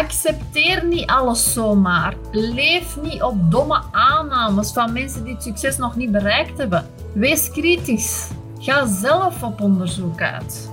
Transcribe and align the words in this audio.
Accepteer 0.00 0.84
niet 0.84 1.06
alles 1.06 1.52
zomaar. 1.52 2.14
Leef 2.32 2.96
niet 3.02 3.22
op 3.22 3.50
domme 3.50 3.82
aannames 3.92 4.72
van 4.72 4.92
mensen 4.92 5.24
die 5.24 5.34
het 5.34 5.42
succes 5.42 5.76
nog 5.76 5.96
niet 5.96 6.12
bereikt 6.12 6.58
hebben. 6.58 6.86
Wees 7.14 7.50
kritisch. 7.50 8.30
Ga 8.58 8.86
zelf 8.86 9.42
op 9.42 9.60
onderzoek 9.60 10.20
uit. 10.20 10.70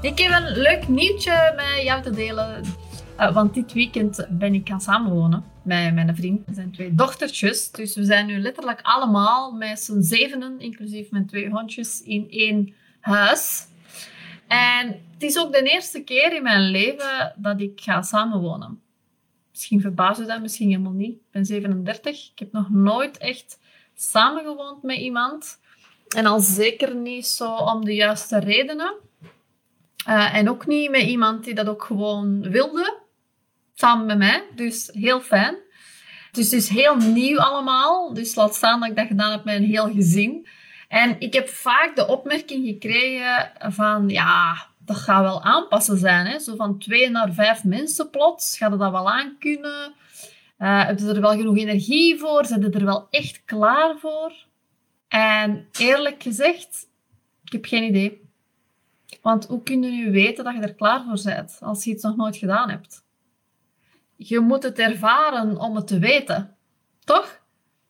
Ik 0.00 0.18
heb 0.18 0.42
een 0.42 0.52
leuk 0.52 0.88
nieuwtje 0.88 1.52
met 1.56 1.84
jou 1.84 2.02
te 2.02 2.10
delen. 2.10 2.64
Uh, 3.20 3.34
want 3.34 3.54
dit 3.54 3.72
weekend 3.72 4.26
ben 4.30 4.54
ik 4.54 4.68
gaan 4.68 4.80
samenwonen 4.80 5.44
met 5.62 5.94
mijn 5.94 6.16
vriend. 6.16 6.46
We 6.46 6.54
zijn 6.54 6.72
twee 6.72 6.94
dochtertjes. 6.94 7.70
Dus 7.70 7.94
we 7.94 8.04
zijn 8.04 8.26
nu 8.26 8.40
letterlijk 8.40 8.80
allemaal 8.82 9.52
met 9.52 9.80
z'n 9.80 10.00
zevenen, 10.00 10.60
inclusief 10.60 11.10
mijn 11.10 11.26
twee 11.26 11.50
hondjes, 11.50 12.02
in 12.02 12.26
één 12.30 12.72
huis. 13.00 13.68
En 14.50 14.86
het 15.12 15.22
is 15.22 15.38
ook 15.38 15.52
de 15.52 15.62
eerste 15.62 16.02
keer 16.02 16.34
in 16.34 16.42
mijn 16.42 16.70
leven 16.70 17.34
dat 17.36 17.60
ik 17.60 17.80
ga 17.80 18.02
samenwonen. 18.02 18.82
Misschien 19.50 19.80
verbaast 19.80 20.20
u 20.20 20.26
dat, 20.26 20.40
misschien 20.40 20.68
helemaal 20.68 20.92
niet. 20.92 21.14
Ik 21.14 21.30
ben 21.30 21.44
37. 21.44 22.30
Ik 22.30 22.38
heb 22.38 22.52
nog 22.52 22.70
nooit 22.70 23.18
echt 23.18 23.58
samengewoond 23.94 24.82
met 24.82 24.96
iemand. 24.96 25.60
En 26.16 26.26
al 26.26 26.40
zeker 26.40 26.96
niet 26.96 27.26
zo 27.26 27.54
om 27.54 27.84
de 27.84 27.94
juiste 27.94 28.38
redenen. 28.38 28.94
Uh, 30.08 30.34
en 30.34 30.48
ook 30.48 30.66
niet 30.66 30.90
met 30.90 31.02
iemand 31.02 31.44
die 31.44 31.54
dat 31.54 31.68
ook 31.68 31.84
gewoon 31.84 32.50
wilde. 32.50 32.98
Samen 33.74 34.06
met 34.06 34.18
mij. 34.18 34.44
Dus 34.54 34.90
heel 34.92 35.20
fijn. 35.20 35.56
Dus 36.32 36.44
het 36.44 36.60
is 36.60 36.68
heel 36.68 36.96
nieuw 36.96 37.38
allemaal. 37.38 38.14
Dus 38.14 38.34
laat 38.34 38.54
staan 38.54 38.80
dat 38.80 38.88
ik 38.88 38.96
dat 38.96 39.06
gedaan 39.06 39.32
heb 39.32 39.44
met 39.44 39.54
een 39.54 39.64
heel 39.64 39.90
gezin. 39.92 40.46
En 40.90 41.20
ik 41.20 41.32
heb 41.32 41.48
vaak 41.48 41.96
de 41.96 42.06
opmerking 42.06 42.66
gekregen 42.66 43.52
van, 43.72 44.08
ja, 44.08 44.66
dat 44.78 44.96
gaat 44.96 45.22
wel 45.22 45.42
aanpassen 45.42 45.98
zijn. 45.98 46.26
Hè? 46.26 46.38
Zo 46.38 46.56
van 46.56 46.78
twee 46.78 47.10
naar 47.10 47.32
vijf 47.32 47.64
mensen 47.64 48.10
plots. 48.10 48.56
Gaat 48.58 48.78
dat 48.78 48.90
wel 48.90 49.10
aan 49.10 49.36
kunnen? 49.38 49.92
Uh, 50.58 50.84
hebben 50.84 51.04
ze 51.04 51.14
er 51.14 51.20
wel 51.20 51.36
genoeg 51.36 51.56
energie 51.56 52.18
voor? 52.18 52.44
Zijn 52.44 52.62
ze 52.62 52.70
er 52.70 52.84
wel 52.84 53.06
echt 53.10 53.44
klaar 53.44 53.98
voor? 53.98 54.32
En 55.08 55.68
eerlijk 55.78 56.22
gezegd, 56.22 56.88
ik 57.44 57.52
heb 57.52 57.64
geen 57.64 57.84
idee. 57.84 58.28
Want 59.22 59.46
hoe 59.46 59.62
kun 59.62 59.82
je 59.82 59.90
nu 59.90 60.12
weten 60.12 60.44
dat 60.44 60.54
je 60.54 60.60
er 60.60 60.74
klaar 60.74 61.04
voor 61.04 61.20
bent 61.24 61.58
als 61.60 61.84
je 61.84 61.90
iets 61.90 62.02
nog 62.02 62.16
nooit 62.16 62.36
gedaan 62.36 62.70
hebt? 62.70 63.04
Je 64.16 64.40
moet 64.40 64.62
het 64.62 64.78
ervaren 64.78 65.58
om 65.58 65.76
het 65.76 65.86
te 65.86 65.98
weten, 65.98 66.56
toch? 67.04 67.40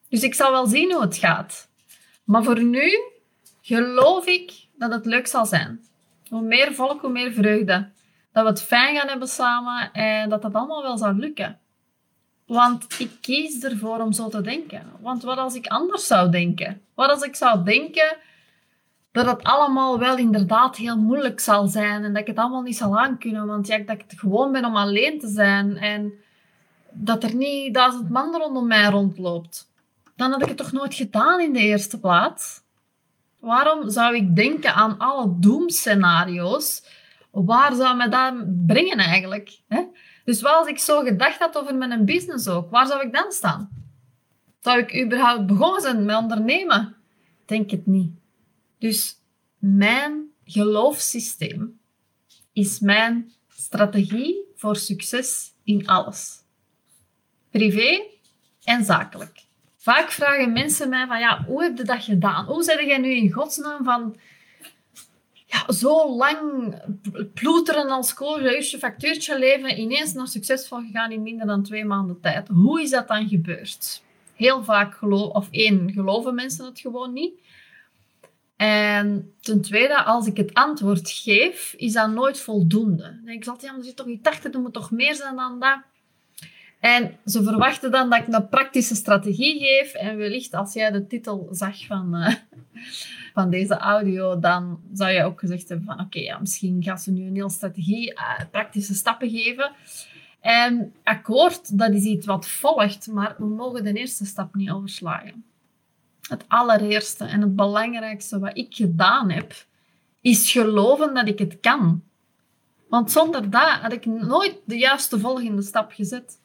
Dus 0.09 0.23
ik 0.23 0.35
zal 0.35 0.51
wel 0.51 0.67
zien 0.67 0.93
hoe 0.93 1.03
het 1.03 1.17
gaat. 1.17 1.70
Maar 2.31 2.45
voor 2.45 2.63
nu 2.63 2.91
geloof 3.61 4.27
ik 4.27 4.53
dat 4.77 4.93
het 4.93 5.07
leuk 5.07 5.27
zal 5.27 5.47
zijn. 5.47 5.81
Hoe 6.29 6.43
meer 6.43 6.75
volk, 6.75 7.01
hoe 7.01 7.11
meer 7.11 7.33
vreugde. 7.33 7.89
Dat 8.33 8.43
we 8.43 8.49
het 8.49 8.63
fijn 8.63 8.97
gaan 8.97 9.09
hebben 9.09 9.29
samen 9.29 9.93
en 9.93 10.29
dat 10.29 10.43
dat 10.43 10.55
allemaal 10.55 10.83
wel 10.83 10.99
zal 10.99 11.15
lukken. 11.15 11.59
Want 12.47 13.01
ik 13.01 13.11
kies 13.21 13.63
ervoor 13.63 13.99
om 13.99 14.13
zo 14.13 14.29
te 14.29 14.41
denken. 14.41 14.83
Want 15.01 15.23
wat 15.23 15.39
als 15.39 15.55
ik 15.55 15.67
anders 15.67 16.07
zou 16.07 16.31
denken? 16.31 16.83
Wat 16.95 17.11
als 17.11 17.23
ik 17.23 17.37
zou 17.37 17.65
denken 17.65 18.17
dat 19.13 19.27
het 19.27 19.43
allemaal 19.43 19.99
wel 19.99 20.17
inderdaad 20.17 20.77
heel 20.77 20.99
moeilijk 20.99 21.41
zal 21.41 21.67
zijn 21.67 22.05
en 22.05 22.13
dat 22.13 22.23
ik 22.23 22.29
het 22.29 22.39
allemaal 22.39 22.63
niet 22.63 22.77
zal 22.77 22.99
aankunnen, 22.99 23.47
want 23.47 23.67
ja, 23.67 23.79
dat 23.79 23.97
ik 23.97 24.05
het 24.09 24.19
gewoon 24.19 24.53
ben 24.53 24.65
om 24.65 24.77
alleen 24.77 25.19
te 25.19 25.29
zijn 25.29 25.77
en 25.77 26.13
dat 26.91 27.23
er 27.23 27.35
niet 27.35 27.75
duizend 27.75 28.11
man 28.11 28.37
rondom 28.37 28.67
mij 28.67 28.91
rondloopt 28.91 29.70
dan 30.21 30.31
had 30.31 30.43
ik 30.43 30.49
het 30.49 30.57
toch 30.57 30.73
nooit 30.73 30.95
gedaan 30.95 31.41
in 31.41 31.53
de 31.53 31.59
eerste 31.59 32.01
plaats. 32.01 32.63
Waarom 33.39 33.91
zou 33.91 34.17
ik 34.17 34.37
denken 34.37 34.75
aan 34.75 34.99
alle 34.99 35.35
doemscenario's? 35.39 36.83
Waar 37.31 37.75
zou 37.75 37.97
mij 37.97 38.09
dat 38.09 38.35
brengen 38.67 38.99
eigenlijk? 38.99 39.61
Hè? 39.69 39.83
Dus 40.25 40.41
wat 40.41 40.53
als 40.53 40.67
ik 40.67 40.79
zo 40.79 41.03
gedacht 41.03 41.39
had 41.39 41.57
over 41.59 41.75
mijn 41.75 42.05
business 42.05 42.49
ook, 42.49 42.71
waar 42.71 42.87
zou 42.87 43.07
ik 43.07 43.13
dan 43.13 43.33
staan? 43.33 43.69
Zou 44.61 44.79
ik 44.79 45.05
überhaupt 45.05 45.47
begonnen 45.47 45.81
zijn 45.81 46.05
met 46.05 46.17
ondernemen? 46.17 46.97
Denk 47.47 47.71
het 47.71 47.87
niet. 47.87 48.13
Dus 48.79 49.17
mijn 49.59 50.31
geloofssysteem 50.45 51.81
is 52.53 52.81
mijn 52.81 53.33
strategie 53.49 54.45
voor 54.55 54.77
succes 54.77 55.53
in 55.65 55.87
alles. 55.87 56.43
Privé 57.51 58.07
en 58.65 58.85
zakelijk. 58.85 59.49
Vaak 59.83 60.11
vragen 60.11 60.53
mensen 60.53 60.89
mij 60.89 61.07
van, 61.07 61.19
ja, 61.19 61.45
hoe 61.45 61.63
heb 61.63 61.77
je 61.77 61.85
dat 61.85 62.05
gedaan? 62.05 62.45
Hoe 62.45 62.63
zeg 62.63 62.85
jij 62.85 62.99
nu 62.99 63.15
in 63.15 63.33
godsnaam 63.33 63.85
van 63.85 64.17
ja, 65.47 65.73
zo 65.73 66.17
lang 66.17 66.75
ploeteren 67.35 67.89
als 67.89 68.15
coach, 68.15 68.71
je 68.71 68.79
factuurtje 68.79 69.39
leven, 69.39 69.81
ineens 69.81 70.13
naar 70.13 70.29
succesvol 70.29 70.79
gegaan 70.79 71.13
in 71.13 71.23
minder 71.23 71.47
dan 71.47 71.63
twee 71.63 71.85
maanden 71.85 72.21
tijd. 72.21 72.49
Hoe 72.49 72.83
is 72.83 72.91
dat 72.91 73.09
dan 73.09 73.29
gebeurd? 73.29 74.03
Heel 74.35 74.65
vaak 74.65 74.95
geloof, 74.95 75.33
of 75.33 75.49
één, 75.51 75.93
geloven 75.93 76.35
mensen 76.35 76.65
het 76.65 76.81
gewoon 76.81 77.13
niet. 77.13 77.33
En 78.57 79.35
ten 79.41 79.61
tweede, 79.61 80.03
als 80.03 80.27
ik 80.27 80.37
het 80.37 80.55
antwoord 80.55 81.11
geef, 81.11 81.75
is 81.77 81.93
dat 81.93 82.11
nooit 82.11 82.41
voldoende. 82.41 83.21
Ik 83.25 83.47
altijd, 83.47 83.73
ja, 83.73 83.79
er 83.79 83.85
zit 83.85 83.97
toch 83.97 84.07
niet 84.07 84.23
80, 84.23 84.53
er 84.53 84.61
moet 84.61 84.73
toch 84.73 84.91
meer 84.91 85.15
zijn 85.15 85.37
dan 85.37 85.61
dat. 85.61 85.79
En 86.81 87.19
ze 87.25 87.43
verwachten 87.43 87.91
dan 87.91 88.11
dat 88.11 88.19
ik 88.19 88.35
een 88.35 88.49
praktische 88.49 88.95
strategie 88.95 89.59
geef. 89.59 89.93
En 89.93 90.17
wellicht 90.17 90.55
als 90.55 90.73
jij 90.73 90.91
de 90.91 91.07
titel 91.07 91.49
zag 91.51 91.87
van, 91.87 92.17
uh, 92.17 92.35
van 93.35 93.51
deze 93.51 93.77
audio, 93.77 94.39
dan 94.39 94.81
zou 94.93 95.11
je 95.11 95.25
ook 95.25 95.41
gezegd 95.41 95.69
hebben 95.69 95.87
van 95.87 96.01
oké, 96.01 96.19
ja, 96.19 96.39
misschien 96.39 96.83
gaat 96.83 97.03
ze 97.03 97.13
nu 97.13 97.27
een 97.27 97.35
heel 97.35 97.51
strategie, 97.51 98.13
uh, 98.13 98.41
praktische 98.51 98.95
stappen 98.95 99.31
geven. 99.31 99.73
En 100.41 100.93
akkoord, 101.05 101.79
dat 101.79 101.91
is 101.91 102.05
iets 102.05 102.27
wat 102.27 102.49
volgt, 102.49 103.07
maar 103.07 103.35
we 103.39 103.47
mogen 103.47 103.85
de 103.85 103.93
eerste 103.93 104.25
stap 104.25 104.55
niet 104.55 104.71
overslagen. 104.71 105.45
Het 106.29 106.45
allereerste 106.49 107.25
en 107.25 107.41
het 107.41 107.57
belangrijkste 107.57 108.39
wat 108.39 108.57
ik 108.57 108.75
gedaan 108.75 109.31
heb, 109.31 109.55
is 110.21 110.53
geloven 110.53 111.15
dat 111.15 111.29
ik 111.29 111.39
het 111.39 111.61
kan. 111.61 112.03
Want 112.89 113.11
zonder 113.11 113.51
dat 113.51 113.69
had 113.69 113.93
ik 113.93 114.07
nooit 114.07 114.59
de 114.65 114.79
juiste 114.79 115.19
volgende 115.19 115.63
stap 115.63 115.93
gezet. 115.93 116.40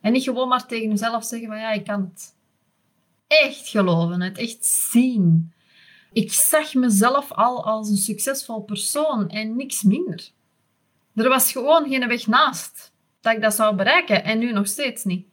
En 0.00 0.12
niet 0.12 0.22
gewoon 0.22 0.48
maar 0.48 0.66
tegen 0.66 0.88
jezelf 0.88 1.24
zeggen 1.24 1.48
van 1.48 1.58
ja, 1.58 1.70
ik 1.70 1.84
kan 1.84 2.00
het. 2.00 2.34
Echt 3.26 3.68
geloven, 3.68 4.20
het 4.20 4.38
echt 4.38 4.64
zien. 4.64 5.52
Ik 6.12 6.32
zag 6.32 6.74
mezelf 6.74 7.32
al 7.32 7.64
als 7.64 7.88
een 7.88 7.96
succesvol 7.96 8.60
persoon 8.60 9.28
en 9.28 9.56
niks 9.56 9.82
minder. 9.82 10.30
Er 11.14 11.28
was 11.28 11.52
gewoon 11.52 11.88
geen 11.88 12.08
weg 12.08 12.26
naast 12.26 12.92
dat 13.20 13.34
ik 13.34 13.40
dat 13.42 13.54
zou 13.54 13.76
bereiken 13.76 14.24
en 14.24 14.38
nu 14.38 14.52
nog 14.52 14.66
steeds 14.66 15.04
niet. 15.04 15.26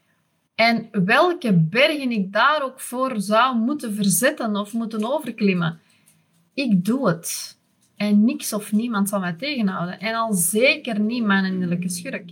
En 0.56 0.90
welke 0.92 1.54
bergen 1.54 2.12
ik 2.12 2.34
daar 2.34 2.64
ook 2.64 2.80
voor 2.80 3.22
zou 3.22 3.58
moeten 3.58 3.96
verzetten 3.96 4.56
of 4.56 4.74
moeten 4.74 5.14
overklimmen, 5.14 5.80
ik 6.54 6.86
doe 6.86 7.08
het. 7.08 7.58
En 7.96 8.26
niks 8.26 8.54
of 8.54 8.72
niemand 8.72 9.10
zal 9.10 9.20
mij 9.20 9.34
tegenhouden. 9.34 10.00
En 10.00 10.16
al 10.16 10.34
zeker 10.34 11.00
niet 11.00 11.24
mijn 11.24 11.46
innerlijke 11.46 11.90
schurk. 11.90 12.32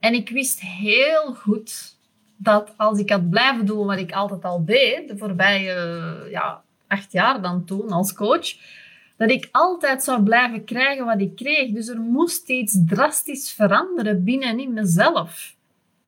En 0.00 0.14
ik 0.14 0.28
wist 0.28 0.60
heel 0.60 1.34
goed 1.34 1.96
dat 2.36 2.74
als 2.76 2.98
ik 2.98 3.10
had 3.10 3.30
blijven 3.30 3.66
doen 3.66 3.86
wat 3.86 3.98
ik 3.98 4.12
altijd 4.12 4.44
al 4.44 4.64
deed, 4.64 5.08
de 5.08 5.16
voorbije 5.16 5.74
ja, 6.30 6.62
acht 6.86 7.12
jaar 7.12 7.42
dan 7.42 7.64
toen 7.64 7.90
als 7.90 8.12
coach, 8.12 8.56
dat 9.16 9.30
ik 9.30 9.48
altijd 9.52 10.02
zou 10.02 10.22
blijven 10.22 10.64
krijgen 10.64 11.04
wat 11.04 11.20
ik 11.20 11.36
kreeg. 11.36 11.72
Dus 11.72 11.88
er 11.88 12.00
moest 12.00 12.48
iets 12.48 12.76
drastisch 12.86 13.52
veranderen 13.52 14.24
binnenin 14.24 14.72
mezelf. 14.72 15.56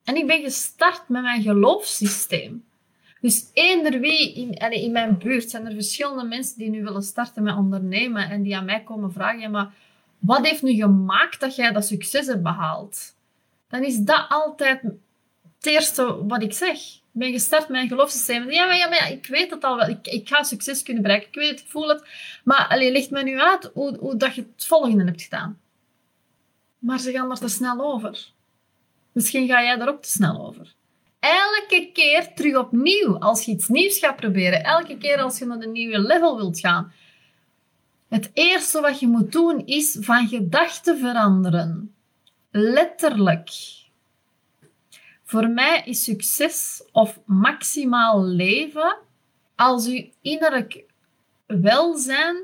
En 0.05 0.17
ik 0.17 0.27
ben 0.27 0.43
gestart 0.43 1.09
met 1.09 1.23
mijn 1.23 1.43
geloofssysteem. 1.43 2.65
Dus 3.21 3.51
eender 3.53 4.01
wie 4.01 4.35
in, 4.35 4.73
in 4.73 4.93
mijn 4.93 5.19
buurt 5.19 5.51
zijn 5.51 5.67
er 5.67 5.73
verschillende 5.73 6.25
mensen 6.25 6.59
die 6.59 6.71
nu 6.71 6.83
willen 6.83 7.03
starten 7.03 7.43
met 7.43 7.57
ondernemen 7.57 8.31
en 8.31 8.43
die 8.43 8.57
aan 8.57 8.65
mij 8.65 8.83
komen 8.83 9.13
vragen, 9.13 9.51
maar 9.51 9.73
wat 10.19 10.47
heeft 10.47 10.63
nu 10.63 10.75
gemaakt 10.75 11.41
dat 11.41 11.57
jij 11.57 11.73
dat 11.73 11.87
succes 11.87 12.27
hebt 12.27 12.43
behaald? 12.43 13.15
Dan 13.71 13.85
is 13.85 13.99
dat 13.99 14.27
altijd 14.29 14.83
het 14.83 15.67
eerste 15.67 16.27
wat 16.27 16.43
ik 16.43 16.53
zeg. 16.53 16.77
Ik 17.13 17.21
ben 17.21 17.33
gestart 17.33 17.69
met 17.69 17.83
een 17.83 17.89
geloofssysteem. 17.89 18.51
Ja, 18.51 18.67
maar, 18.67 18.77
ja, 18.77 18.89
maar 18.89 19.11
ik 19.11 19.27
weet 19.27 19.51
het 19.51 19.65
al 19.65 19.77
wel. 19.77 19.89
Ik, 19.89 20.07
ik 20.07 20.29
ga 20.29 20.43
succes 20.43 20.83
kunnen 20.83 21.03
bereiken. 21.03 21.29
Ik 21.29 21.35
weet 21.35 21.51
het, 21.51 21.61
ik 21.61 21.69
voel 21.69 21.89
het. 21.89 22.05
Maar 22.45 22.67
allee, 22.69 22.93
ligt 22.93 23.11
me 23.11 23.23
nu 23.23 23.41
uit 23.41 23.71
hoe, 23.75 23.97
hoe 23.99 24.17
dat 24.17 24.35
je 24.35 24.41
het 24.55 24.67
volgende 24.67 25.05
hebt 25.05 25.23
gedaan. 25.23 25.61
Maar 26.79 26.99
ze 26.99 27.13
gaan 27.13 27.31
er 27.31 27.39
te 27.39 27.49
snel 27.49 27.81
over. 27.81 28.29
Misschien 29.13 29.47
ga 29.47 29.63
jij 29.63 29.79
er 29.79 29.89
ook 29.89 30.03
te 30.03 30.09
snel 30.09 30.47
over. 30.47 30.75
Elke 31.21 31.91
keer 31.93 32.35
terug 32.35 32.57
opnieuw, 32.57 33.19
als 33.19 33.45
je 33.45 33.53
iets 33.53 33.69
nieuws 33.69 33.99
gaat 33.99 34.17
proberen, 34.17 34.65
elke 34.65 34.99
keer 34.99 35.21
als 35.21 35.39
je 35.39 35.45
naar 35.45 35.61
een 35.61 35.73
nieuwe 35.73 35.99
level 35.99 36.37
wilt 36.37 36.61
gaan, 36.61 36.93
het 38.09 38.31
eerste 38.33 38.81
wat 38.81 39.01
je 39.01 39.09
moet 39.09 39.33
doen 39.33 39.67
is 39.67 39.97
van 40.01 40.29
gedachten 40.29 40.99
veranderen 40.99 41.95
letterlijk. 42.51 43.51
Voor 45.25 45.49
mij 45.49 45.83
is 45.85 46.05
succes 46.05 46.85
of 46.93 47.21
maximaal 47.25 48.25
leven 48.25 48.97
als 49.55 49.87
uw 49.87 50.05
innerlijk 50.21 50.85
welzijn 51.47 52.37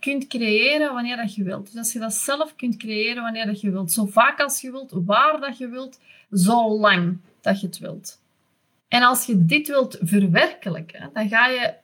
kunt 0.00 0.26
creëren 0.26 0.92
wanneer 0.92 1.16
dat 1.16 1.34
je 1.34 1.42
wilt. 1.42 1.66
Dus 1.66 1.76
als 1.76 1.92
je 1.92 1.98
dat 1.98 2.14
zelf 2.14 2.56
kunt 2.56 2.76
creëren 2.76 3.22
wanneer 3.22 3.46
dat 3.46 3.60
je 3.60 3.70
wilt. 3.70 3.92
Zo 3.92 4.06
vaak 4.06 4.40
als 4.40 4.60
je 4.60 4.70
wilt, 4.70 4.92
waar 4.94 5.40
dat 5.40 5.58
je 5.58 5.68
wilt, 5.68 6.00
zo 6.32 6.78
lang 6.78 7.18
dat 7.40 7.60
je 7.60 7.66
het 7.66 7.78
wilt. 7.78 8.20
En 8.88 9.02
als 9.02 9.26
je 9.26 9.44
dit 9.44 9.68
wilt 9.68 9.98
verwerkelijken, 10.00 11.10
dan 11.12 11.28
ga 11.28 11.46
je 11.46 11.74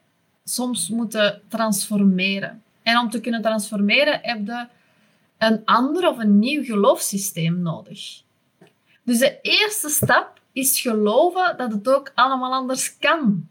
soms 0.44 0.88
moeten 0.88 1.42
transformeren. 1.48 2.62
En 2.82 2.98
om 2.98 3.10
te 3.10 3.20
kunnen 3.20 3.42
transformeren 3.42 4.20
heb 4.22 4.46
je 4.46 4.66
een 5.40 5.62
ander 5.64 6.08
of 6.08 6.18
een 6.18 6.38
nieuw 6.38 6.64
geloofssysteem 6.64 7.62
nodig. 7.62 8.22
Dus 9.02 9.18
de 9.18 9.38
eerste 9.40 9.88
stap 9.88 10.40
is 10.52 10.80
geloven 10.80 11.54
dat 11.56 11.72
het 11.72 11.88
ook 11.88 12.12
allemaal 12.14 12.52
anders 12.52 12.98
kan. 12.98 13.48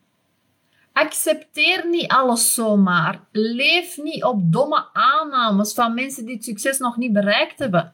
Accepteer 0.93 1.87
niet 1.87 2.07
alles 2.07 2.53
zomaar. 2.53 3.19
Leef 3.31 3.97
niet 3.97 4.23
op 4.23 4.51
domme 4.51 4.87
aannames 4.93 5.73
van 5.73 5.93
mensen 5.93 6.25
die 6.25 6.35
het 6.35 6.43
succes 6.43 6.77
nog 6.77 6.97
niet 6.97 7.13
bereikt 7.13 7.59
hebben. 7.59 7.93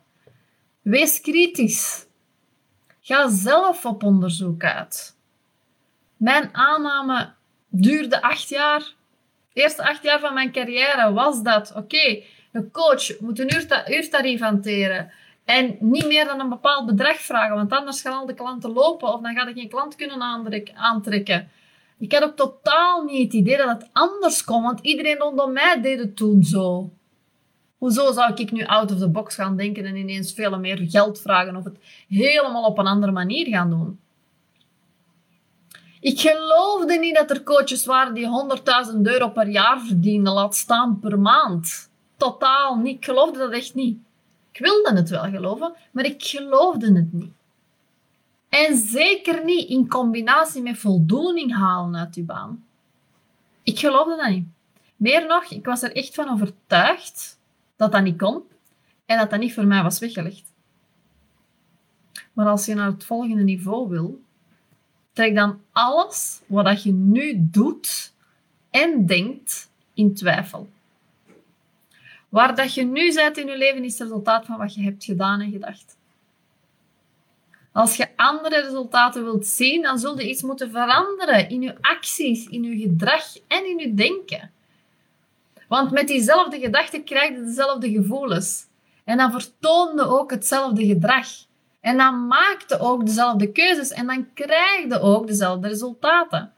Wees 0.81 1.21
kritisch. 1.21 2.05
Ga 3.01 3.29
zelf 3.29 3.85
op 3.85 4.03
onderzoek 4.03 4.63
uit. 4.63 5.17
Mijn 6.17 6.49
aanname 6.51 7.33
duurde 7.69 8.21
acht 8.21 8.49
jaar. 8.49 8.79
De 9.53 9.61
eerste 9.61 9.87
acht 9.87 10.03
jaar 10.03 10.19
van 10.19 10.33
mijn 10.33 10.51
carrière 10.51 11.13
was 11.13 11.43
dat, 11.43 11.73
oké, 11.75 12.23
een 12.55 12.71
coach 12.71 13.19
moet 13.19 13.39
een 13.39 13.51
uurtarief 13.87 14.39
hanteren. 14.39 15.11
En 15.45 15.77
niet 15.79 16.07
meer 16.07 16.25
dan 16.25 16.39
een 16.39 16.49
bepaald 16.49 16.85
bedrag 16.85 17.17
vragen, 17.17 17.55
want 17.55 17.71
anders 17.71 18.01
gaan 18.01 18.13
al 18.13 18.25
de 18.25 18.33
klanten 18.33 18.73
lopen 18.73 19.13
of 19.13 19.21
dan 19.21 19.33
ga 19.33 19.47
ik 19.47 19.57
geen 19.57 19.69
klant 19.69 19.95
kunnen 19.95 20.21
aantrekken. 20.75 21.49
Ik 21.97 22.13
had 22.13 22.23
ook 22.23 22.35
totaal 22.35 23.03
niet 23.03 23.23
het 23.23 23.33
idee 23.33 23.57
dat 23.57 23.67
het 23.67 23.89
anders 23.91 24.43
kon, 24.43 24.63
want 24.63 24.79
iedereen 24.79 25.17
rondom 25.17 25.53
mij 25.53 25.81
deed 25.81 25.99
het 25.99 26.15
toen 26.15 26.43
zo. 26.43 26.91
Hoezo 27.77 28.11
zou 28.11 28.33
ik 28.33 28.51
nu 28.51 28.65
out 28.65 28.91
of 28.91 28.97
the 28.97 29.09
box 29.09 29.35
gaan 29.35 29.57
denken 29.57 29.85
en 29.85 29.95
ineens 29.95 30.33
veel 30.33 30.59
meer 30.59 30.85
geld 30.89 31.21
vragen 31.21 31.55
of 31.55 31.63
het 31.63 31.77
helemaal 32.07 32.63
op 32.63 32.77
een 32.77 32.87
andere 32.87 33.11
manier 33.11 33.47
gaan 33.47 33.69
doen? 33.69 33.99
Ik 35.99 36.19
geloofde 36.19 36.99
niet 36.99 37.15
dat 37.15 37.29
er 37.29 37.43
coaches 37.43 37.85
waren 37.85 38.13
die 38.13 38.27
100.000 38.93 39.01
euro 39.01 39.29
per 39.29 39.47
jaar 39.47 39.79
verdienden, 39.79 40.33
laat 40.33 40.55
staan 40.55 40.99
per 40.99 41.19
maand. 41.19 41.89
Totaal 42.17 42.75
niet. 42.75 42.97
Ik 42.97 43.05
geloofde 43.05 43.37
dat 43.37 43.51
echt 43.51 43.73
niet. 43.73 43.99
Ik 44.51 44.59
wilde 44.59 44.95
het 44.95 45.09
wel 45.09 45.29
geloven, 45.29 45.73
maar 45.91 46.05
ik 46.05 46.23
geloofde 46.23 46.93
het 46.93 47.13
niet. 47.13 47.33
En 48.49 48.77
zeker 48.77 49.45
niet 49.45 49.69
in 49.69 49.87
combinatie 49.87 50.61
met 50.61 50.77
voldoening 50.77 51.55
halen 51.55 51.95
uit 51.95 52.15
je 52.15 52.23
baan. 52.23 52.65
Ik 53.63 53.79
geloofde 53.79 54.15
dat 54.15 54.29
niet. 54.29 54.47
Meer 54.95 55.27
nog, 55.27 55.43
ik 55.43 55.65
was 55.65 55.81
er 55.81 55.95
echt 55.95 56.13
van 56.13 56.29
overtuigd 56.29 57.39
dat 57.75 57.91
dat 57.91 58.03
niet 58.03 58.17
kon 58.17 58.43
en 59.05 59.17
dat 59.17 59.29
dat 59.29 59.39
niet 59.39 59.53
voor 59.53 59.65
mij 59.65 59.83
was 59.83 59.99
weggelegd. 59.99 60.53
Maar 62.33 62.47
als 62.47 62.65
je 62.65 62.73
naar 62.73 62.91
het 62.91 63.05
volgende 63.05 63.43
niveau 63.43 63.89
wil, 63.89 64.21
trek 65.13 65.35
dan 65.35 65.61
alles 65.71 66.41
wat 66.45 66.83
je 66.83 66.91
nu 66.91 67.33
doet 67.37 68.13
en 68.69 69.05
denkt 69.05 69.69
in 69.93 70.13
twijfel. 70.13 70.69
Waar 72.35 72.55
dat 72.55 72.73
je 72.73 72.83
nu 72.83 73.13
bent 73.13 73.37
in 73.37 73.47
je 73.47 73.57
leven 73.57 73.83
is 73.83 73.91
het 73.91 74.01
resultaat 74.01 74.45
van 74.45 74.57
wat 74.57 74.73
je 74.73 74.81
hebt 74.81 75.03
gedaan 75.03 75.41
en 75.41 75.51
gedacht. 75.51 75.97
Als 77.71 77.95
je 77.95 78.07
andere 78.15 78.61
resultaten 78.61 79.23
wilt 79.23 79.45
zien, 79.45 79.81
dan 79.81 79.99
zul 79.99 80.19
je 80.19 80.29
iets 80.29 80.41
moeten 80.41 80.71
veranderen 80.71 81.49
in 81.49 81.61
je 81.61 81.75
acties, 81.81 82.47
in 82.47 82.63
je 82.63 82.77
gedrag 82.77 83.37
en 83.47 83.65
in 83.65 83.77
je 83.77 83.93
denken. 83.93 84.51
Want 85.67 85.91
met 85.91 86.07
diezelfde 86.07 86.59
gedachten 86.59 87.03
krijg 87.03 87.29
je 87.29 87.43
dezelfde 87.43 87.91
gevoelens. 87.91 88.65
En 89.03 89.17
dan 89.17 89.31
vertoonde 89.31 90.07
ook 90.07 90.31
hetzelfde 90.31 90.85
gedrag. 90.85 91.27
En 91.81 91.97
dan 91.97 92.27
maakte 92.27 92.79
ook 92.79 93.05
dezelfde 93.05 93.51
keuzes 93.51 93.91
en 93.91 94.07
dan 94.07 94.33
krijg 94.33 94.87
je 94.87 94.99
ook 94.99 95.27
dezelfde 95.27 95.67
resultaten. 95.67 96.54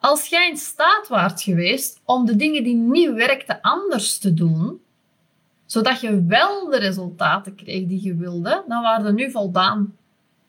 Als 0.00 0.26
jij 0.26 0.48
in 0.48 0.56
staat 0.56 1.08
waart 1.08 1.42
geweest 1.42 2.00
om 2.04 2.26
de 2.26 2.36
dingen 2.36 2.62
die 2.62 2.74
niet 2.74 3.12
werkten 3.12 3.60
anders 3.60 4.18
te 4.18 4.34
doen, 4.34 4.80
zodat 5.66 6.00
je 6.00 6.24
wel 6.24 6.70
de 6.70 6.78
resultaten 6.78 7.54
kreeg 7.54 7.86
die 7.86 8.02
je 8.02 8.16
wilde, 8.16 8.64
dan 8.68 8.82
waren 8.82 9.06
je 9.06 9.12
nu 9.12 9.30
voldaan. 9.30 9.96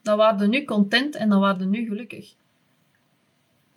Dan 0.01 0.17
waren 0.17 0.39
je 0.39 0.47
nu 0.47 0.65
content 0.65 1.15
en 1.15 1.29
dan 1.29 1.39
waren 1.39 1.59
je 1.59 1.65
nu 1.65 1.87
gelukkig. 1.87 2.33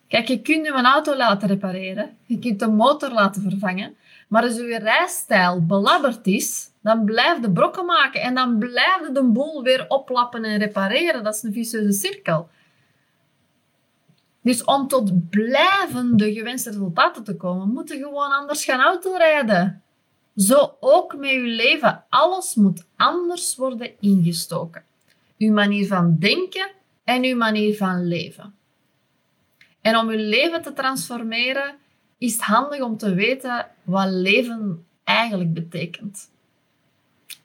Kijk, 0.09 0.29
je 0.29 0.41
kunt 0.41 0.67
je 0.67 0.73
een 0.73 0.85
auto 0.85 1.17
laten 1.17 1.49
repareren, 1.49 2.17
je 2.27 2.39
kunt 2.39 2.61
de 2.61 2.69
motor 2.69 3.13
laten 3.13 3.43
vervangen, 3.43 3.95
maar 4.29 4.43
als 4.43 4.57
je 4.57 4.79
rijstijl 4.79 5.67
belabberd 5.67 6.27
is, 6.27 6.71
dan 6.81 7.05
blijf 7.05 7.41
je 7.41 7.51
brokken 7.51 7.87
maken 7.87 8.21
en 8.21 8.35
dan 8.35 8.59
blijf 8.59 8.99
je 9.07 9.13
de 9.13 9.25
boel 9.25 9.63
weer 9.63 9.85
oplappen 9.89 10.45
en 10.45 10.59
repareren. 10.59 11.25
Dat 11.25 11.35
is 11.35 11.43
een 11.43 11.53
vicieuze 11.53 11.93
cirkel. 11.93 12.49
Dus 14.43 14.65
om 14.65 14.89
tot 14.89 15.31
blijvende 15.31 16.33
gewenste 16.33 16.71
resultaten 16.71 17.25
te 17.25 17.37
komen, 17.37 17.69
moet 17.69 17.89
je 17.89 17.97
gewoon 17.97 18.33
anders 18.33 18.65
gaan 18.65 18.81
autorijden. 18.81 19.83
Zo 20.37 20.77
ook 20.81 21.17
met 21.17 21.31
je 21.31 21.41
leven. 21.41 22.05
Alles 22.09 22.55
moet 22.55 22.85
anders 22.97 23.57
worden 23.57 23.91
ingestoken. 24.01 24.85
Uw 25.39 25.53
manier 25.53 25.87
van 25.87 26.17
denken 26.19 26.71
en 27.05 27.25
uw 27.25 27.37
manier 27.37 27.77
van 27.77 28.07
leven. 28.07 28.55
En 29.81 29.97
om 29.97 30.09
uw 30.09 30.29
leven 30.29 30.63
te 30.63 30.73
transformeren, 30.73 31.75
is 32.19 32.33
het 32.33 32.43
handig 32.43 32.81
om 32.81 32.97
te 32.97 33.15
weten 33.15 33.67
wat 33.83 34.11
leven 34.11 34.87
eigenlijk 35.05 35.55
betekent. 35.55 36.31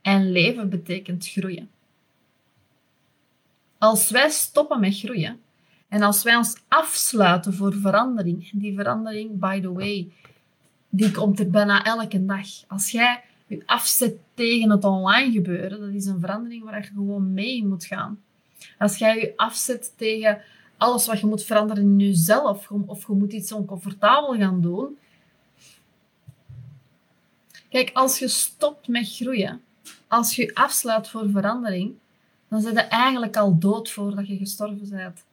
En 0.01 0.31
leven 0.31 0.69
betekent 0.69 1.27
groeien. 1.27 1.69
Als 3.77 4.09
wij 4.09 4.29
stoppen 4.29 4.79
met 4.79 4.97
groeien 4.97 5.41
en 5.89 6.01
als 6.01 6.23
wij 6.23 6.35
ons 6.35 6.55
afsluiten 6.67 7.53
voor 7.53 7.73
verandering, 7.73 8.51
en 8.51 8.59
die 8.59 8.75
verandering, 8.75 9.39
by 9.39 9.61
the 9.61 9.73
way, 9.73 10.11
die 10.89 11.11
komt 11.11 11.39
er 11.39 11.49
bijna 11.49 11.83
elke 11.83 12.25
dag. 12.25 12.47
Als 12.67 12.91
jij 12.91 13.23
je 13.47 13.63
afzet 13.65 14.15
tegen 14.33 14.69
het 14.69 14.83
online 14.83 15.31
gebeuren, 15.31 15.79
dat 15.79 15.89
is 15.89 16.05
een 16.05 16.19
verandering 16.19 16.63
waar 16.63 16.81
je 16.81 16.87
gewoon 16.87 17.33
mee 17.33 17.65
moet 17.65 17.85
gaan. 17.85 18.19
Als 18.77 18.97
jij 18.97 19.19
je 19.19 19.33
afzet 19.35 19.93
tegen 19.95 20.41
alles 20.77 21.07
wat 21.07 21.19
je 21.19 21.25
moet 21.25 21.43
veranderen 21.43 21.83
in 21.83 21.99
jezelf, 21.99 22.71
of 22.85 23.07
je 23.07 23.13
moet 23.13 23.33
iets 23.33 23.51
oncomfortabel 23.51 24.35
gaan 24.35 24.61
doen. 24.61 24.97
Kijk, 27.69 27.89
als 27.93 28.19
je 28.19 28.27
stopt 28.27 28.87
met 28.87 29.15
groeien, 29.15 29.61
als 30.07 30.35
je 30.35 30.41
je 30.41 30.55
afsluit 30.55 31.07
voor 31.07 31.29
verandering, 31.29 31.95
dan 32.47 32.61
zit 32.61 32.73
je 32.73 32.81
eigenlijk 32.81 33.37
al 33.37 33.59
dood 33.59 33.89
voordat 33.89 34.27
je 34.27 34.37
gestorven 34.37 34.89
bent. 34.89 35.25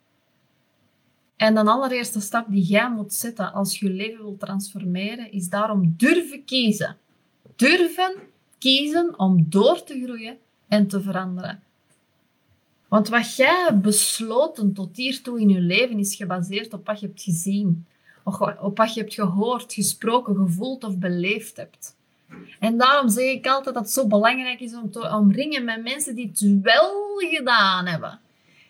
En 1.36 1.54
de 1.54 1.64
allereerste 1.64 2.20
stap 2.20 2.46
die 2.48 2.62
jij 2.62 2.90
moet 2.90 3.14
zetten 3.14 3.52
als 3.52 3.78
je 3.78 3.90
leven 3.90 4.24
wilt 4.24 4.40
transformeren, 4.40 5.32
is 5.32 5.48
daarom 5.48 5.94
durven 5.96 6.44
kiezen. 6.44 6.96
Durven 7.56 8.14
kiezen 8.58 9.18
om 9.18 9.46
door 9.48 9.84
te 9.84 10.02
groeien 10.04 10.38
en 10.68 10.86
te 10.86 11.02
veranderen. 11.02 11.62
Want 12.88 13.08
wat 13.08 13.36
jij 13.36 13.64
hebt 13.68 13.82
besloten 13.82 14.72
tot 14.72 14.96
hiertoe 14.96 15.40
in 15.40 15.48
je 15.48 15.60
leven 15.60 15.98
is 15.98 16.14
gebaseerd 16.14 16.72
op 16.72 16.86
wat 16.86 17.00
je 17.00 17.06
hebt 17.06 17.22
gezien, 17.22 17.86
op 18.60 18.76
wat 18.76 18.94
je 18.94 19.00
hebt 19.00 19.14
gehoord, 19.14 19.72
gesproken, 19.72 20.36
gevoeld 20.36 20.84
of 20.84 20.98
beleefd 20.98 21.56
hebt. 21.56 21.96
En 22.60 22.78
daarom 22.78 23.08
zeg 23.08 23.24
ik 23.24 23.46
altijd 23.46 23.74
dat 23.74 23.84
het 23.84 23.92
zo 23.92 24.06
belangrijk 24.06 24.60
is 24.60 24.74
om 24.74 24.90
te 24.90 25.10
omringen 25.12 25.64
met 25.64 25.82
mensen 25.82 26.14
die 26.14 26.26
het 26.26 26.60
wel 26.62 27.16
gedaan 27.16 27.86
hebben. 27.86 28.20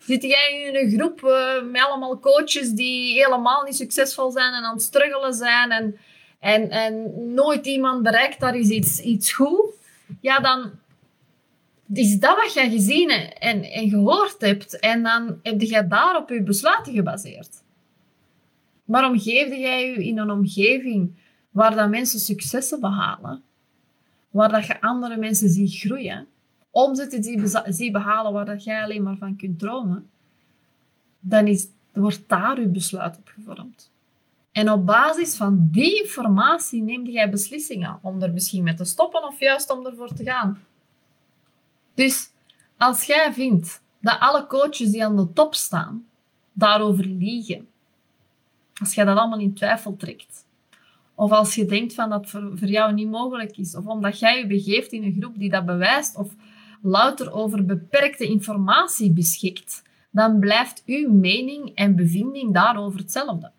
Zit 0.07 0.23
jij 0.23 0.73
in 0.73 0.77
een 0.77 0.99
groep 0.99 1.21
uh, 1.23 1.71
met 1.71 1.83
allemaal 1.83 2.19
coaches 2.19 2.71
die 2.71 3.13
helemaal 3.13 3.63
niet 3.63 3.77
succesvol 3.77 4.31
zijn 4.31 4.53
en 4.53 4.63
aan 4.63 4.75
het 4.75 4.83
struggelen 4.83 5.35
zijn 5.35 5.71
en, 5.71 5.97
en, 6.39 6.71
en 6.71 7.13
nooit 7.35 7.67
iemand 7.67 8.03
bereikt, 8.03 8.41
daar 8.41 8.57
is 8.57 8.69
iets, 8.69 9.01
iets 9.01 9.33
goed, 9.33 9.75
ja, 10.21 10.41
dan 10.41 10.71
is 11.93 12.19
dat 12.19 12.37
wat 12.37 12.53
jij 12.53 12.71
gezien 12.71 13.11
en, 13.11 13.63
en 13.65 13.89
gehoord 13.89 14.37
hebt 14.39 14.79
en 14.79 15.03
dan 15.03 15.39
heb 15.43 15.61
je 15.61 15.87
daarop 15.87 16.29
je 16.29 16.43
besluiten 16.43 16.93
gebaseerd. 16.93 17.63
Waarom 18.85 19.21
geef 19.21 19.49
jij 19.49 19.91
je 19.91 20.05
in 20.05 20.19
een 20.19 20.31
omgeving 20.31 21.15
waar 21.51 21.75
dat 21.75 21.91
mensen 21.91 22.21
successen 22.21 22.81
behalen, 22.81 23.43
waar 24.31 24.49
dat 24.49 24.67
je 24.67 24.81
andere 24.81 25.17
mensen 25.17 25.49
ziet 25.49 25.75
groeien, 25.75 26.27
omzetten 26.75 27.23
die 27.23 27.43
zie 27.65 27.91
behalen 27.91 28.33
waar 28.33 28.57
jij 28.57 28.83
alleen 28.83 29.03
maar 29.03 29.17
van 29.17 29.37
kunt 29.37 29.59
dromen, 29.59 30.11
dan 31.21 31.47
is, 31.47 31.69
wordt 31.93 32.29
daar 32.29 32.61
je 32.61 32.67
besluit 32.67 33.17
op 33.17 33.29
gevormd. 33.35 33.91
En 34.53 34.71
op 34.71 34.87
basis 34.87 35.37
van 35.37 35.69
die 35.71 36.03
informatie 36.03 36.83
neem 36.83 37.07
jij 37.07 37.31
beslissingen 37.31 37.99
om 38.03 38.23
er 38.23 38.33
misschien 38.33 38.63
mee 38.63 38.75
te 38.75 38.85
stoppen 38.85 39.27
of 39.27 39.41
juist 39.41 39.71
om 39.71 39.87
ervoor 39.87 40.15
te 40.15 40.25
gaan. 40.25 40.59
Dus 41.95 42.31
als 42.79 43.05
jij 43.05 43.33
vindt 43.33 43.83
dat 44.01 44.21
alle 44.21 44.47
coaches 44.47 44.91
die 44.91 45.05
aan 45.05 45.17
de 45.17 45.33
top 45.33 45.55
staan 45.55 46.07
daarover 46.53 47.05
liegen, 47.05 47.69
als 48.81 48.95
jij 48.95 49.05
dat 49.05 49.17
allemaal 49.17 49.39
in 49.39 49.55
twijfel 49.55 49.97
trekt, 49.97 50.47
of 51.15 51.31
als 51.31 51.55
je 51.55 51.65
denkt 51.65 51.95
van 51.95 52.11
dat 52.11 52.31
voor, 52.31 52.59
voor 52.59 52.69
jou 52.69 52.93
niet 52.93 53.11
mogelijk 53.11 53.57
is, 53.57 53.77
of 53.77 53.87
omdat 53.87 54.19
jij 54.19 54.39
je 54.39 54.47
begeeft 54.47 54.93
in 54.93 55.05
een 55.05 55.17
groep 55.19 55.39
die 55.39 55.51
dat 55.51 55.67
bewijst, 55.67 56.17
of 56.17 56.35
louter 56.85 57.33
over 57.33 57.65
beperkte 57.65 58.27
informatie 58.27 59.13
beschikt, 59.13 59.83
dan 60.11 60.39
blijft 60.39 60.83
uw 60.87 61.13
mening 61.13 61.75
en 61.75 61.97
bevinding 61.97 62.55
daarover 62.55 62.99
hetzelfde. 63.01 63.51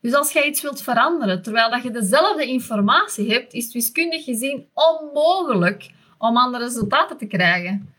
Dus 0.00 0.14
als 0.14 0.32
jij 0.32 0.46
iets 0.46 0.62
wilt 0.62 0.82
veranderen 0.82 1.42
terwijl 1.42 1.70
dat 1.70 1.82
je 1.82 1.90
dezelfde 1.90 2.46
informatie 2.46 3.32
hebt, 3.32 3.52
is 3.52 3.72
wiskundig 3.72 4.24
gezien 4.24 4.66
onmogelijk 4.74 5.90
om 6.18 6.36
andere 6.36 6.64
resultaten 6.64 7.16
te 7.16 7.26
krijgen. 7.26 7.92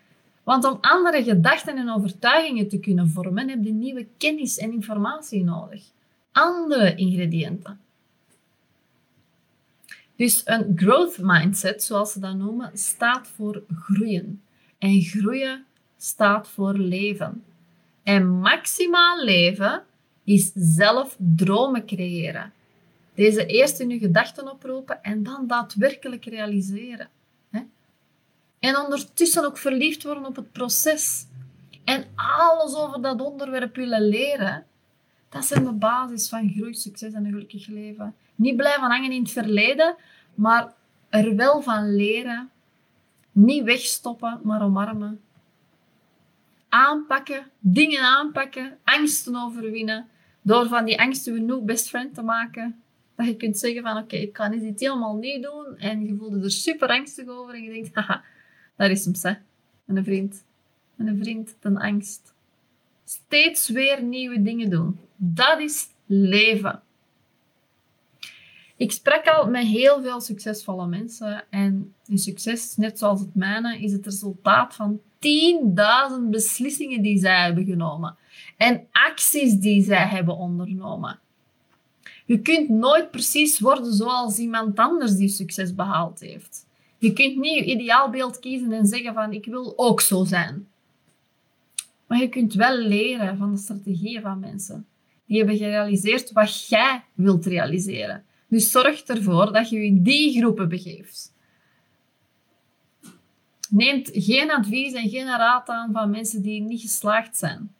Want 0.44 0.66
om 0.66 0.78
andere 0.82 1.24
gedachten 1.24 1.78
en 1.78 1.90
overtuigingen 1.90 2.68
te 2.68 2.80
kunnen 2.80 3.10
vormen, 3.10 3.50
heb 3.50 3.64
je 3.64 3.72
nieuwe 3.72 4.08
kennis 4.18 4.58
en 4.58 4.72
informatie 4.72 5.44
nodig. 5.44 5.84
Andere 6.32 6.96
ingrediënten. 6.96 7.80
Dus 10.20 10.42
een 10.46 10.72
growth 10.76 11.18
mindset, 11.22 11.84
zoals 11.84 12.12
ze 12.12 12.20
dat 12.20 12.36
noemen, 12.36 12.72
staat 12.74 13.28
voor 13.28 13.64
groeien. 13.74 14.42
En 14.78 15.02
groeien 15.02 15.66
staat 15.98 16.48
voor 16.48 16.74
leven. 16.74 17.44
En 18.04 18.30
maximaal 18.40 19.24
leven 19.24 19.84
is 20.24 20.52
zelf 20.54 21.16
dromen 21.18 21.86
creëren. 21.86 22.54
Deze 23.14 23.46
eerst 23.46 23.80
in 23.80 23.90
je 23.90 24.00
gedachten 24.00 24.52
oproepen 24.52 25.04
en 25.04 25.24
dan 25.24 25.48
daadwerkelijk 25.48 26.26
realiseren. 26.26 27.10
En 28.60 28.78
ondertussen 28.78 29.46
ook 29.46 29.58
verliefd 29.58 30.04
worden 30.04 30.26
op 30.26 30.36
het 30.36 30.52
proces. 30.52 31.26
En 31.84 32.06
alles 32.16 32.76
over 32.76 33.02
dat 33.02 33.22
onderwerp 33.22 33.76
willen 33.76 34.08
leren. 34.08 34.66
Dat 35.30 35.46
zijn 35.46 35.64
de 35.64 35.72
basis 35.72 36.30
van 36.30 36.50
groei, 36.50 36.74
succes 36.74 37.14
en 37.14 37.26
een 37.26 37.32
gelukkig 37.32 37.68
leven. 37.68 38.16
Niet 38.36 38.56
blijven 38.56 38.90
hangen 38.90 39.12
in 39.12 39.22
het 39.22 39.32
verleden, 39.32 39.96
maar 40.36 40.74
er 41.10 41.36
wel 41.36 41.62
van 41.62 41.96
leren. 41.96 42.50
Niet 43.32 43.64
wegstoppen, 43.64 44.40
maar 44.44 44.62
omarmen. 44.62 45.22
Aanpakken, 46.70 47.46
dingen 47.60 48.02
aanpakken, 48.02 48.78
angsten 48.84 49.36
overwinnen. 49.36 50.08
Door 50.42 50.68
van 50.68 50.86
die 50.86 51.00
angsten 51.00 51.36
een 51.36 51.46
nieuw 51.46 51.62
best 51.62 51.90
friend 51.90 52.14
te 52.14 52.22
maken. 52.22 52.82
Dat 53.16 53.26
je 53.26 53.36
kunt 53.36 53.58
zeggen 53.58 53.82
van 53.82 53.98
oké, 53.98 54.16
ik 54.16 54.34
kan 54.34 54.52
dit 54.52 54.80
helemaal 54.80 55.16
niet 55.16 55.44
doen. 55.44 55.78
En 55.78 56.06
je 56.06 56.16
voelde 56.16 56.44
er 56.44 56.52
super 56.52 56.88
angstig 56.88 57.28
over. 57.28 57.54
En 57.54 57.64
je 57.64 57.72
denkt, 57.72 57.96
haha, 57.96 58.24
daar 58.76 58.92
is 58.92 59.06
hem, 59.06 59.14
hè. 59.22 59.34
een 59.96 60.04
vriend. 60.04 60.44
een 60.98 61.18
vriend, 61.18 61.56
ten 61.60 61.78
angst. 61.78 62.34
Steeds 63.10 63.70
weer 63.70 64.04
nieuwe 64.04 64.42
dingen 64.42 64.70
doen. 64.70 65.00
Dat 65.16 65.60
is 65.60 65.88
leven. 66.06 66.82
Ik 68.78 68.92
spreek 68.92 69.28
al 69.28 69.50
met 69.50 69.66
heel 69.66 70.02
veel 70.02 70.22
succesvolle 70.22 70.88
mensen 70.88 71.44
en 71.50 71.94
hun 72.06 72.18
succes, 72.18 72.76
net 72.76 73.00
zoals 73.00 73.20
het 73.20 73.36
mijne, 73.36 73.80
is 73.80 73.92
het 73.92 74.06
resultaat 74.06 74.76
van 74.76 75.00
10.000 75.00 76.30
beslissingen 76.30 77.02
die 77.02 77.20
zij 77.20 77.44
hebben 77.44 77.66
genomen 77.66 78.16
en 78.58 78.88
acties 78.92 79.54
die 79.54 79.84
zij 79.84 80.08
hebben 80.08 80.38
ondernomen. 80.38 81.20
Je 82.26 82.40
kunt 82.40 82.70
nooit 82.70 83.12
precies 83.12 83.60
worden 83.60 83.94
zoals 83.94 84.38
iemand 84.38 84.78
anders 84.78 85.16
die 85.16 85.30
succes 85.30 85.76
behaald 85.76 86.20
heeft. 86.20 86.66
Je 86.98 87.14
kunt 87.14 87.36
niet 87.38 87.56
je 87.56 87.66
ideaalbeeld 87.66 88.40
kiezen 88.40 88.72
en 88.72 88.88
zeggen 88.88 89.14
van 89.14 89.34
ik 89.34 89.46
wil 89.46 89.74
ook 89.76 90.02
zo 90.02 90.26
zijn. 90.26 90.68
Maar 92.10 92.20
je 92.20 92.30
kunt 92.30 92.54
wel 92.54 92.78
leren 92.78 93.38
van 93.38 93.52
de 93.52 93.58
strategieën 93.58 94.22
van 94.22 94.40
mensen. 94.40 94.88
Die 95.26 95.38
hebben 95.38 95.58
gerealiseerd 95.58 96.32
wat 96.32 96.68
jij 96.68 97.04
wilt 97.14 97.46
realiseren. 97.46 98.24
Dus 98.48 98.72
zorg 98.72 99.02
ervoor 99.02 99.54
dat 99.54 99.70
je 99.70 99.80
je 99.80 99.86
in 99.86 100.04
die 100.04 100.40
groepen 100.40 100.70
begeeft. 100.70 101.34
Neemt 103.70 104.10
geen 104.14 104.52
advies 104.52 104.94
en 104.94 105.10
geen 105.10 105.26
raad 105.26 105.70
aan 105.70 105.92
van 105.92 106.10
mensen 106.10 106.42
die 106.42 106.62
niet 106.62 106.82
geslaagd 106.82 107.38
zijn. 107.38 107.74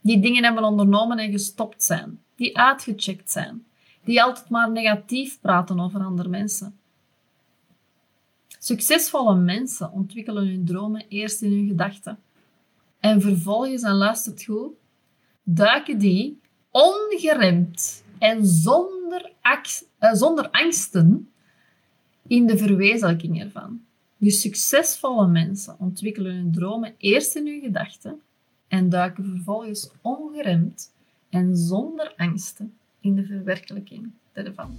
Die 0.00 0.20
dingen 0.20 0.44
hebben 0.44 0.64
ondernomen 0.64 1.18
en 1.18 1.30
gestopt 1.30 1.82
zijn. 1.82 2.20
Die 2.34 2.58
uitgecheckt 2.58 3.30
zijn. 3.30 3.66
Die 4.04 4.22
altijd 4.22 4.48
maar 4.48 4.70
negatief 4.70 5.40
praten 5.40 5.80
over 5.80 6.00
andere 6.00 6.28
mensen. 6.28 6.78
Succesvolle 8.58 9.34
mensen 9.34 9.92
ontwikkelen 9.92 10.46
hun 10.46 10.64
dromen 10.64 11.04
eerst 11.08 11.42
in 11.42 11.52
hun 11.52 11.66
gedachten. 11.66 12.18
En 13.06 13.20
vervolgens, 13.20 13.82
en 13.82 13.94
luistert 13.94 14.44
goed, 14.44 14.72
duiken 15.42 15.98
die 15.98 16.40
ongeremd 16.70 18.04
en 18.18 18.46
zonder, 18.46 19.32
uh, 20.00 20.12
zonder 20.12 20.50
angsten 20.50 21.30
in 22.26 22.46
de 22.46 22.56
verwezenlijking 22.56 23.40
ervan. 23.40 23.80
Dus 24.16 24.40
succesvolle 24.40 25.26
mensen 25.26 25.76
ontwikkelen 25.78 26.34
hun 26.34 26.52
dromen 26.52 26.94
eerst 26.98 27.36
in 27.36 27.46
hun 27.46 27.60
gedachten 27.60 28.20
en 28.68 28.88
duiken 28.88 29.24
vervolgens 29.24 29.90
ongeremd 30.02 30.92
en 31.30 31.56
zonder 31.56 32.14
angsten 32.16 32.74
in 33.00 33.14
de 33.14 33.24
verwerkelijking 33.24 34.10
ervan. 34.32 34.78